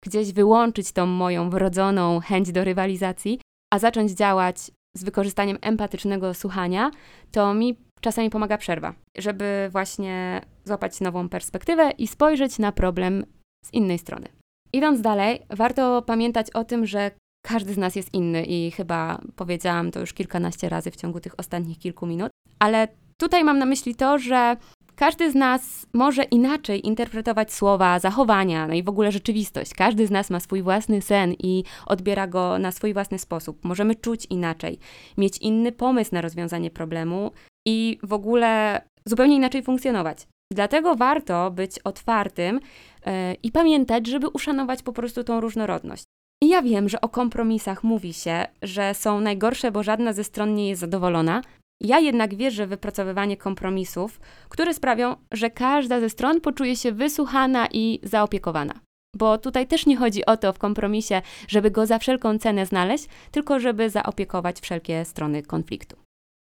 gdzieś 0.04 0.32
wyłączyć 0.32 0.92
tą 0.92 1.06
moją 1.06 1.50
wrodzoną 1.50 2.20
chęć 2.20 2.52
do 2.52 2.64
rywalizacji, 2.64 3.40
a 3.73 3.78
zacząć 3.78 4.12
działać 4.12 4.70
z 4.97 5.04
wykorzystaniem 5.04 5.59
empatycznego 5.61 6.35
słuchania, 6.35 6.90
to 7.32 7.54
mi 7.54 7.76
czasami 8.00 8.30
pomaga 8.30 8.59
przerwa, 8.59 8.94
żeby 9.18 9.68
właśnie 9.73 10.40
złapać 10.64 11.00
nową 11.00 11.28
perspektywę 11.28 11.90
i 11.90 12.06
spojrzeć 12.06 12.59
na 12.59 12.73
problem 12.73 13.25
z 13.64 13.75
innej 13.75 13.99
strony. 13.99 14.28
Idąc 14.73 15.00
dalej, 15.00 15.42
warto 15.50 16.02
pamiętać 16.02 16.50
o 16.50 16.64
tym, 16.64 16.87
że 16.87 17.11
każdy 17.42 17.75
z 17.75 17.78
nas 17.78 17.97
jest 17.97 18.14
inny 18.14 18.44
i 18.44 18.70
chyba 18.70 19.20
powiedziałam 19.37 19.90
to 19.90 20.00
już 20.00 20.12
kilkanaście 20.12 20.68
razy 20.68 20.90
w 20.90 20.97
ciągu 20.97 21.20
tych 21.20 21.35
ostatnich 21.38 21.78
kilku 21.78 22.06
minut, 22.06 22.30
ale 22.59 22.88
tutaj 23.16 23.44
mam 23.44 23.59
na 23.59 23.66
myśli 23.66 23.94
to, 23.94 24.18
że 24.18 24.56
każdy 24.97 25.30
z 25.30 25.35
nas 25.35 25.87
może 25.94 26.23
inaczej 26.23 26.87
interpretować 26.87 27.52
słowa, 27.52 27.99
zachowania, 27.99 28.66
no 28.66 28.75
i 28.75 28.82
w 28.82 28.88
ogóle 28.88 29.12
rzeczywistość. 29.12 29.75
Każdy 29.75 30.06
z 30.06 30.11
nas 30.11 30.30
ma 30.30 30.40
swój 30.40 30.62
własny 30.62 31.02
sen 31.02 31.35
i 31.38 31.64
odbiera 31.87 32.26
go 32.26 32.59
na 32.59 32.73
swój 32.73 32.92
własny 32.92 33.18
sposób. 33.18 33.64
Możemy 33.64 33.94
czuć 33.94 34.26
inaczej, 34.30 34.78
mieć 35.18 35.38
inny 35.38 35.73
pomysł 35.73 36.14
na 36.14 36.20
rozwiązanie 36.20 36.70
problemu 36.70 37.30
i 37.66 37.99
w 38.02 38.12
ogóle 38.12 38.82
zupełnie 39.06 39.37
inaczej 39.37 39.62
funkcjonować. 39.62 40.26
Dlatego 40.52 40.97
warto 40.97 41.50
być 41.50 41.78
otwartym 41.78 42.61
yy, 43.06 43.12
i 43.42 43.52
pamiętać, 43.52 44.06
żeby 44.06 44.28
uszanować 44.28 44.82
po 44.82 44.92
prostu 44.92 45.25
tą 45.25 45.40
różnorodność. 45.40 46.04
I 46.42 46.49
ja 46.49 46.62
wiem, 46.62 46.88
że 46.88 47.00
o 47.00 47.09
kompromisach 47.09 47.85
mówi 47.85 48.12
się, 48.12 48.47
że 48.62 48.94
są 48.94 49.20
najgorsze, 49.20 49.73
bo 49.73 49.82
żadna 49.82 50.12
ze 50.12 50.25
stron 50.25 50.54
nie 50.54 50.68
jest 50.68 50.80
zadowolona. 50.80 51.42
Ja 51.80 51.99
jednak 51.99 52.35
wierzę 52.35 52.66
w 52.66 52.70
wypracowywanie 52.70 53.37
kompromisów, 53.37 54.20
które 54.49 54.75
sprawią, 54.75 55.16
że 55.32 55.50
każda 55.50 56.00
ze 56.00 56.11
stron 56.11 56.40
poczuje 56.40 56.76
się 56.76 56.92
wysłuchana 56.92 57.68
i 57.73 58.00
zaopiekowana. 58.02 58.75
Bo 59.16 59.38
tutaj 59.38 59.66
też 59.66 59.87
nie 59.87 59.97
chodzi 59.97 60.26
o 60.26 60.37
to 60.37 60.52
w 60.52 60.59
kompromisie, 60.59 61.23
żeby 61.49 61.70
go 61.70 61.87
za 61.87 61.99
wszelką 61.99 62.38
cenę 62.38 62.66
znaleźć, 62.66 63.09
tylko 63.30 63.61
żeby 63.61 63.90
zaopiekować 63.90 64.61
wszelkie 64.61 65.04
strony 65.04 65.42
konfliktu. 65.42 65.97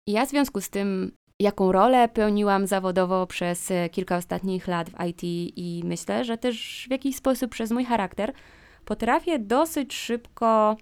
Ja 0.08 0.26
w 0.26 0.30
związku 0.30 0.60
z 0.60 0.70
tym, 0.70 1.12
jaką 1.40 1.72
rolę 1.72 2.08
pełniłam 2.08 2.66
zawodowo 2.66 3.26
przez 3.26 3.72
kilka 3.90 4.16
ostatnich 4.16 4.68
lat 4.68 4.90
w 4.90 5.04
IT 5.06 5.22
i 5.56 5.82
myślę, 5.84 6.24
że 6.24 6.38
też 6.38 6.86
w 6.88 6.90
jakiś 6.90 7.16
sposób 7.16 7.50
przez 7.50 7.70
mój 7.70 7.84
charakter, 7.84 8.32
potrafię 8.84 9.38
dosyć 9.38 9.94
szybko 9.94 10.76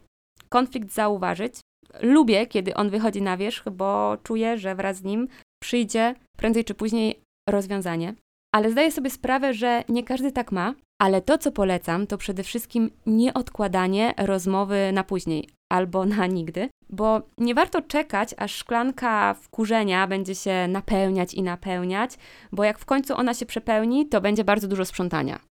konflikt 0.48 0.92
zauważyć. 0.92 1.54
Lubię, 2.00 2.46
kiedy 2.46 2.74
on 2.74 2.90
wychodzi 2.90 3.22
na 3.22 3.36
wierzch, 3.36 3.68
bo 3.68 4.16
czuję, 4.22 4.58
że 4.58 4.74
wraz 4.74 4.96
z 4.96 5.02
nim 5.02 5.28
przyjdzie 5.62 6.14
prędzej 6.36 6.64
czy 6.64 6.74
później 6.74 7.20
rozwiązanie. 7.48 8.14
Ale 8.54 8.70
zdaję 8.70 8.92
sobie 8.92 9.10
sprawę, 9.10 9.54
że 9.54 9.84
nie 9.88 10.04
każdy 10.04 10.32
tak 10.32 10.52
ma, 10.52 10.74
ale 11.00 11.22
to, 11.22 11.38
co 11.38 11.52
polecam, 11.52 12.06
to 12.06 12.18
przede 12.18 12.42
wszystkim 12.42 12.90
nieodkładanie 13.06 14.14
rozmowy 14.18 14.90
na 14.92 15.04
później 15.04 15.48
albo 15.72 16.06
na 16.06 16.26
nigdy, 16.38 16.68
bo 16.90 17.22
nie 17.38 17.54
warto 17.54 17.82
czekać, 17.82 18.34
aż 18.36 18.54
szklanka 18.54 19.34
wkurzenia 19.34 20.06
będzie 20.06 20.34
się 20.34 20.68
napełniać 20.68 21.34
i 21.34 21.42
napełniać, 21.42 22.16
bo 22.52 22.64
jak 22.64 22.78
w 22.78 22.84
końcu 22.84 23.14
ona 23.16 23.34
się 23.34 23.46
przepełni, 23.46 24.08
to 24.08 24.20
będzie 24.20 24.44
bardzo 24.44 24.68
dużo 24.68 24.84
sprzątania. 24.84 25.49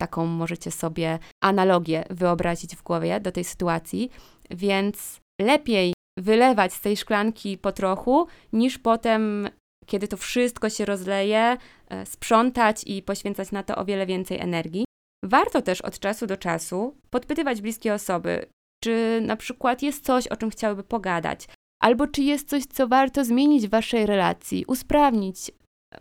Taką 0.00 0.26
możecie 0.26 0.70
sobie 0.70 1.18
analogię 1.42 2.04
wyobrazić 2.10 2.76
w 2.76 2.82
głowie 2.82 3.20
do 3.20 3.32
tej 3.32 3.44
sytuacji, 3.44 4.10
więc 4.50 5.20
lepiej 5.40 5.94
wylewać 6.18 6.72
z 6.72 6.80
tej 6.80 6.96
szklanki 6.96 7.58
po 7.58 7.72
trochu, 7.72 8.26
niż 8.52 8.78
potem, 8.78 9.48
kiedy 9.86 10.08
to 10.08 10.16
wszystko 10.16 10.70
się 10.70 10.84
rozleje, 10.84 11.56
e, 11.88 12.06
sprzątać 12.06 12.84
i 12.86 13.02
poświęcać 13.02 13.52
na 13.52 13.62
to 13.62 13.76
o 13.76 13.84
wiele 13.84 14.06
więcej 14.06 14.40
energii. 14.40 14.84
Warto 15.24 15.62
też 15.62 15.80
od 15.80 15.98
czasu 15.98 16.26
do 16.26 16.36
czasu 16.36 16.96
podpytywać 17.10 17.60
bliskie 17.60 17.94
osoby, 17.94 18.46
czy 18.84 19.20
na 19.22 19.36
przykład 19.36 19.82
jest 19.82 20.04
coś, 20.04 20.26
o 20.26 20.36
czym 20.36 20.50
chciałyby 20.50 20.82
pogadać, 20.82 21.46
albo 21.82 22.06
czy 22.06 22.22
jest 22.22 22.48
coś, 22.48 22.64
co 22.64 22.88
warto 22.88 23.24
zmienić 23.24 23.66
w 23.66 23.70
waszej 23.70 24.06
relacji, 24.06 24.64
usprawnić, 24.66 25.50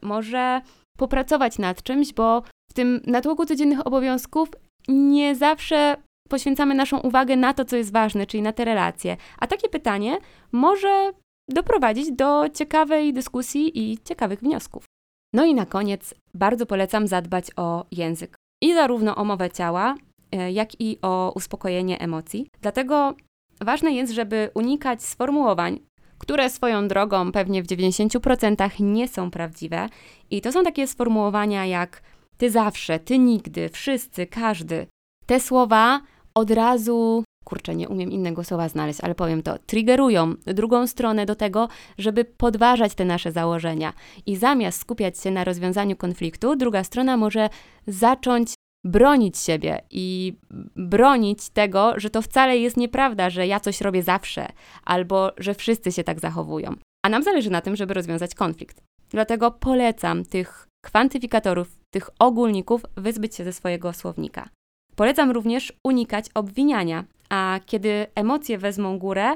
może 0.01 0.61
popracować 0.97 1.57
nad 1.57 1.83
czymś, 1.83 2.13
bo 2.13 2.43
tym 2.77 3.01
natłoku 3.07 3.46
codziennych 3.46 3.88
obowiązków 3.88 4.50
nie 4.88 5.36
zawsze 5.36 5.98
poświęcamy 6.29 6.75
naszą 6.75 7.00
uwagę 7.00 7.36
na 7.36 7.53
to, 7.53 7.65
co 7.65 7.75
jest 7.75 7.91
ważne, 7.91 8.25
czyli 8.25 8.43
na 8.43 8.53
te 8.53 8.65
relacje. 8.65 9.17
A 9.39 9.48
takie 9.48 9.69
pytanie 9.69 10.17
może 10.51 11.12
doprowadzić 11.50 12.12
do 12.12 12.50
ciekawej 12.50 13.13
dyskusji 13.13 13.91
i 13.91 13.98
ciekawych 13.98 14.39
wniosków. 14.39 14.86
No 15.34 15.46
i 15.46 15.53
na 15.53 15.65
koniec 15.65 16.13
bardzo 16.34 16.65
polecam 16.65 17.07
zadbać 17.07 17.46
o 17.55 17.86
język. 17.91 18.36
I 18.63 18.74
zarówno 18.74 19.15
o 19.15 19.25
mowę 19.25 19.50
ciała, 19.51 19.96
e, 20.31 20.51
jak 20.51 20.81
i 20.81 20.98
o 21.01 21.31
uspokojenie 21.36 22.00
emocji. 22.00 22.48
Dlatego 22.62 23.13
ważne 23.62 23.91
jest, 23.91 24.13
żeby 24.13 24.50
unikać 24.53 25.03
sformułowań, 25.03 25.79
które 26.17 26.50
swoją 26.50 26.88
drogą 26.88 27.31
pewnie 27.31 27.63
w 27.63 27.67
90% 27.67 28.79
nie 28.79 29.07
są 29.07 29.31
prawdziwe. 29.31 29.89
I 30.29 30.41
to 30.41 30.51
są 30.51 30.63
takie 30.63 30.88
sformułowania 30.88 31.65
jak 31.65 32.01
ty 32.38 32.51
zawsze, 32.51 33.00
ty 33.00 33.20
nigdy, 33.20 33.70
wszyscy, 33.70 34.27
każdy. 34.27 34.88
Te 35.25 35.39
słowa 35.39 36.01
od 36.34 36.51
razu 36.51 37.24
kurczę, 37.48 37.75
nie 37.75 37.89
umiem 37.89 38.12
innego 38.12 38.44
słowa 38.44 38.70
znaleźć, 38.70 39.00
ale 39.01 39.15
powiem 39.15 39.44
to, 39.44 39.58
triggerują 39.65 40.34
drugą 40.46 40.88
stronę 40.88 41.25
do 41.25 41.36
tego, 41.36 41.67
żeby 41.98 42.25
podważać 42.25 42.96
te 42.96 43.06
nasze 43.06 43.32
założenia. 43.32 43.94
I 44.25 44.36
zamiast 44.36 44.82
skupiać 44.82 45.20
się 45.20 45.32
na 45.32 45.44
rozwiązaniu 45.44 45.96
konfliktu, 45.96 46.56
druga 46.56 46.84
strona 46.84 47.17
może 47.17 47.50
zacząć 47.88 48.53
bronić 48.86 49.38
siebie 49.38 49.82
i 49.91 50.38
bronić 50.75 51.50
tego, 51.50 51.94
że 51.98 52.10
to 52.10 52.22
wcale 52.22 52.58
jest 52.58 52.77
nieprawda, 52.77 53.29
że 53.29 53.48
ja 53.48 53.60
coś 53.60 53.82
robię 53.82 54.03
zawsze, 54.03 54.48
albo 54.84 55.32
że 55.38 55.53
wszyscy 55.53 55.91
się 55.91 56.03
tak 56.03 56.20
zachowują. 56.20 56.75
A 57.06 57.10
nam 57.10 57.24
zależy 57.24 57.50
na 57.50 57.62
tym, 57.62 57.75
żeby 57.75 57.94
rozwiązać 57.94 58.36
konflikt. 58.36 58.84
Dlatego 59.10 59.51
polecam 59.51 60.25
tych 60.25 60.67
kwantyfikatorów, 60.86 61.76
tych 61.94 62.10
ogólników 62.20 62.82
wyzbyć 62.98 63.36
się 63.36 63.44
ze 63.44 63.53
swojego 63.53 63.94
słownika. 63.94 64.50
Polecam 64.96 65.32
również 65.32 65.74
unikać 65.84 66.25
obwiniania, 66.34 67.03
a 67.29 67.60
kiedy 67.65 68.08
emocje 68.15 68.58
wezmą 68.58 69.00
górę, 69.00 69.36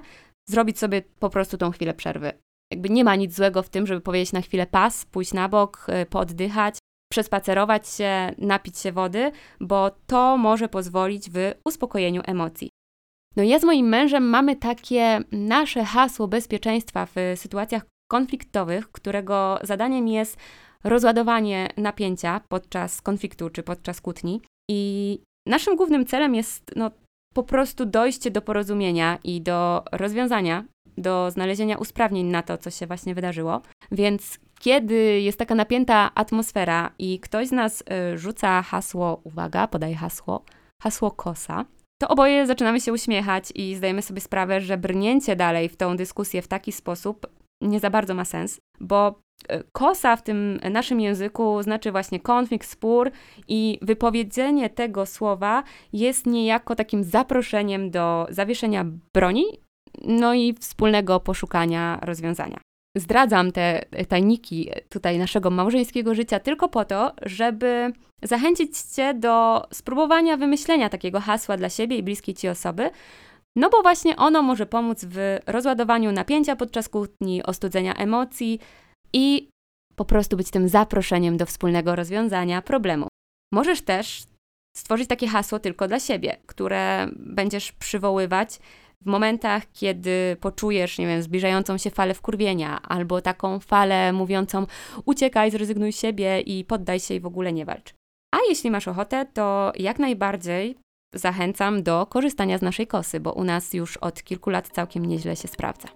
zrobić 0.49 0.79
sobie 0.79 1.01
po 1.19 1.29
prostu 1.29 1.57
tą 1.57 1.71
chwilę 1.71 1.93
przerwy. 1.93 2.33
Jakby 2.71 2.89
nie 2.89 3.03
ma 3.03 3.15
nic 3.15 3.35
złego 3.35 3.63
w 3.63 3.69
tym, 3.69 3.87
żeby 3.87 4.01
powiedzieć 4.01 4.33
na 4.33 4.41
chwilę 4.41 4.67
pas, 4.67 5.05
pójść 5.05 5.33
na 5.33 5.49
bok, 5.49 5.87
y, 6.01 6.05
poddychać, 6.05 6.77
przespacerować 7.11 7.89
się, 7.89 8.35
napić 8.37 8.79
się 8.79 8.91
wody, 8.91 9.31
bo 9.59 9.91
to 10.07 10.37
może 10.37 10.69
pozwolić 10.69 11.29
w 11.29 11.37
uspokojeniu 11.65 12.21
emocji. 12.25 12.69
No 13.35 13.43
ja 13.43 13.59
z 13.59 13.63
moim 13.63 13.87
mężem 13.87 14.29
mamy 14.29 14.55
takie 14.55 15.19
nasze 15.31 15.85
hasło 15.85 16.27
bezpieczeństwa 16.27 17.05
w 17.05 17.15
sytuacjach 17.35 17.85
konfliktowych, 18.11 18.91
którego 18.91 19.59
zadaniem 19.63 20.07
jest 20.07 20.37
rozładowanie 20.83 21.69
napięcia 21.77 22.41
podczas 22.47 23.01
konfliktu 23.01 23.49
czy 23.49 23.63
podczas 23.63 24.01
kłótni. 24.01 24.41
I 24.69 25.19
naszym 25.47 25.75
głównym 25.75 26.05
celem 26.05 26.35
jest 26.35 26.71
no, 26.75 26.91
po 27.33 27.43
prostu 27.43 27.85
dojście 27.85 28.31
do 28.31 28.41
porozumienia 28.41 29.19
i 29.23 29.41
do 29.41 29.83
rozwiązania, 29.91 30.63
do 30.97 31.31
znalezienia 31.31 31.77
usprawnień 31.77 32.25
na 32.25 32.43
to, 32.43 32.57
co 32.57 32.69
się 32.69 32.87
właśnie 32.87 33.15
wydarzyło. 33.15 33.61
Więc 33.91 34.39
kiedy 34.59 35.21
jest 35.21 35.39
taka 35.39 35.55
napięta 35.55 36.11
atmosfera 36.15 36.91
i 36.99 37.19
ktoś 37.19 37.47
z 37.47 37.51
nas 37.51 37.81
y, 38.13 38.17
rzuca 38.17 38.61
hasło, 38.61 39.21
uwaga, 39.23 39.67
podaje 39.67 39.95
hasło, 39.95 40.43
hasło 40.83 41.11
kosa, 41.11 41.65
to 42.01 42.07
oboje 42.07 42.47
zaczynamy 42.47 42.81
się 42.81 42.93
uśmiechać 42.93 43.51
i 43.55 43.75
zdajemy 43.75 44.01
sobie 44.01 44.21
sprawę, 44.21 44.61
że 44.61 44.77
brnięcie 44.77 45.35
dalej 45.35 45.69
w 45.69 45.77
tą 45.77 45.97
dyskusję 45.97 46.41
w 46.41 46.47
taki 46.47 46.71
sposób 46.71 47.27
nie 47.61 47.79
za 47.79 47.89
bardzo 47.89 48.13
ma 48.13 48.25
sens, 48.25 48.59
bo 48.79 49.19
kosa 49.71 50.15
w 50.15 50.23
tym 50.23 50.59
naszym 50.71 50.99
języku 50.99 51.63
znaczy 51.63 51.91
właśnie 51.91 52.19
konflikt, 52.19 52.67
spór 52.67 53.11
i 53.47 53.79
wypowiedzenie 53.81 54.69
tego 54.69 55.05
słowa 55.05 55.63
jest 55.93 56.25
niejako 56.25 56.75
takim 56.75 57.03
zaproszeniem 57.03 57.91
do 57.91 58.27
zawieszenia 58.29 58.85
broni, 59.13 59.45
no 60.07 60.33
i 60.33 60.53
wspólnego 60.53 61.19
poszukania 61.19 61.99
rozwiązania. 62.01 62.57
Zdradzam 62.97 63.51
te 63.51 63.85
tajniki 64.07 64.69
tutaj 64.89 65.17
naszego 65.17 65.49
małżeńskiego 65.49 66.15
życia 66.15 66.39
tylko 66.39 66.69
po 66.69 66.85
to, 66.85 67.13
żeby 67.21 67.93
zachęcić 68.23 68.81
Cię 68.81 69.13
do 69.13 69.65
spróbowania 69.73 70.37
wymyślenia 70.37 70.89
takiego 70.89 71.19
hasła 71.19 71.57
dla 71.57 71.69
siebie 71.69 71.97
i 71.97 72.03
bliskiej 72.03 72.35
Ci 72.35 72.49
osoby, 72.49 72.89
no 73.55 73.69
bo 73.69 73.81
właśnie 73.81 74.15
ono 74.15 74.41
może 74.41 74.65
pomóc 74.65 75.05
w 75.05 75.39
rozładowaniu 75.47 76.11
napięcia 76.11 76.55
podczas 76.55 76.89
kłótni, 76.89 77.43
ostudzenia 77.43 77.93
emocji 77.93 78.59
i 79.13 79.49
po 79.95 80.05
prostu 80.05 80.37
być 80.37 80.51
tym 80.51 80.67
zaproszeniem 80.67 81.37
do 81.37 81.45
wspólnego 81.45 81.95
rozwiązania 81.95 82.61
problemu. 82.61 83.07
Możesz 83.53 83.81
też 83.81 84.23
stworzyć 84.77 85.09
takie 85.09 85.27
hasło 85.27 85.59
tylko 85.59 85.87
dla 85.87 85.99
siebie, 85.99 86.37
które 86.45 87.07
będziesz 87.15 87.71
przywoływać 87.71 88.59
w 89.01 89.05
momentach, 89.05 89.63
kiedy 89.73 90.37
poczujesz, 90.39 90.97
nie 90.97 91.07
wiem, 91.07 91.21
zbliżającą 91.21 91.77
się 91.77 91.89
falę 91.89 92.13
wkurwienia, 92.13 92.81
albo 92.81 93.21
taką 93.21 93.59
falę 93.59 94.13
mówiącą 94.13 94.67
uciekaj, 95.05 95.51
zrezygnuj 95.51 95.93
z 95.93 95.99
siebie 95.99 96.41
i 96.41 96.65
poddaj 96.65 96.99
się 96.99 97.13
i 97.13 97.19
w 97.19 97.25
ogóle 97.25 97.53
nie 97.53 97.65
walcz. 97.65 97.93
A 98.35 98.37
jeśli 98.49 98.71
masz 98.71 98.87
ochotę, 98.87 99.25
to 99.33 99.71
jak 99.75 99.99
najbardziej 99.99 100.77
zachęcam 101.15 101.83
do 101.83 102.05
korzystania 102.05 102.57
z 102.57 102.61
naszej 102.61 102.87
kosy, 102.87 103.19
bo 103.19 103.33
u 103.33 103.43
nas 103.43 103.73
już 103.73 103.97
od 103.97 104.23
kilku 104.23 104.49
lat 104.49 104.67
całkiem 104.67 105.05
nieźle 105.05 105.35
się 105.35 105.47
sprawdza. 105.47 105.87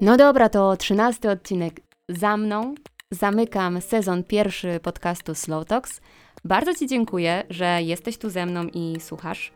No 0.00 0.16
dobra, 0.16 0.48
to 0.48 0.76
trzynasty 0.76 1.30
odcinek 1.30 1.80
za 2.08 2.36
mną. 2.36 2.74
Zamykam 3.10 3.80
sezon 3.80 4.24
pierwszy 4.24 4.80
podcastu 4.82 5.34
Slow 5.34 5.66
Talks. 5.66 6.00
Bardzo 6.44 6.74
Ci 6.74 6.86
dziękuję, 6.86 7.42
że 7.50 7.82
jesteś 7.82 8.18
tu 8.18 8.30
ze 8.30 8.46
mną 8.46 8.64
i 8.64 9.00
słuchasz. 9.00 9.52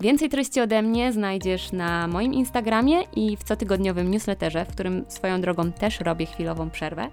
Więcej 0.00 0.28
treści 0.28 0.60
ode 0.60 0.82
mnie 0.82 1.12
znajdziesz 1.12 1.72
na 1.72 2.06
moim 2.06 2.34
Instagramie 2.34 3.02
i 3.16 3.36
w 3.36 3.44
cotygodniowym 3.44 4.10
newsletterze, 4.10 4.64
w 4.64 4.72
którym 4.72 5.04
swoją 5.08 5.40
drogą 5.40 5.72
też 5.72 6.00
robię 6.00 6.26
chwilową 6.26 6.70
przerwę. 6.70 7.08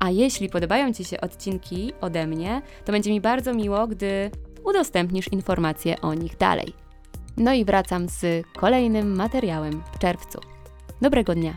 A 0.00 0.10
jeśli 0.10 0.48
podobają 0.48 0.92
Ci 0.92 1.04
się 1.04 1.20
odcinki 1.20 1.92
ode 2.00 2.26
mnie, 2.26 2.62
to 2.84 2.92
będzie 2.92 3.10
mi 3.10 3.20
bardzo 3.20 3.54
miło, 3.54 3.86
gdy 3.86 4.30
udostępnisz 4.64 5.32
informacje 5.32 6.00
o 6.00 6.14
nich 6.14 6.36
dalej. 6.36 6.72
No 7.36 7.52
i 7.52 7.64
wracam 7.64 8.08
z 8.08 8.46
kolejnym 8.56 9.16
materiałem 9.16 9.82
w 9.92 9.98
czerwcu. 9.98 10.55
Dobrego 11.00 11.34
dnia! 11.34 11.56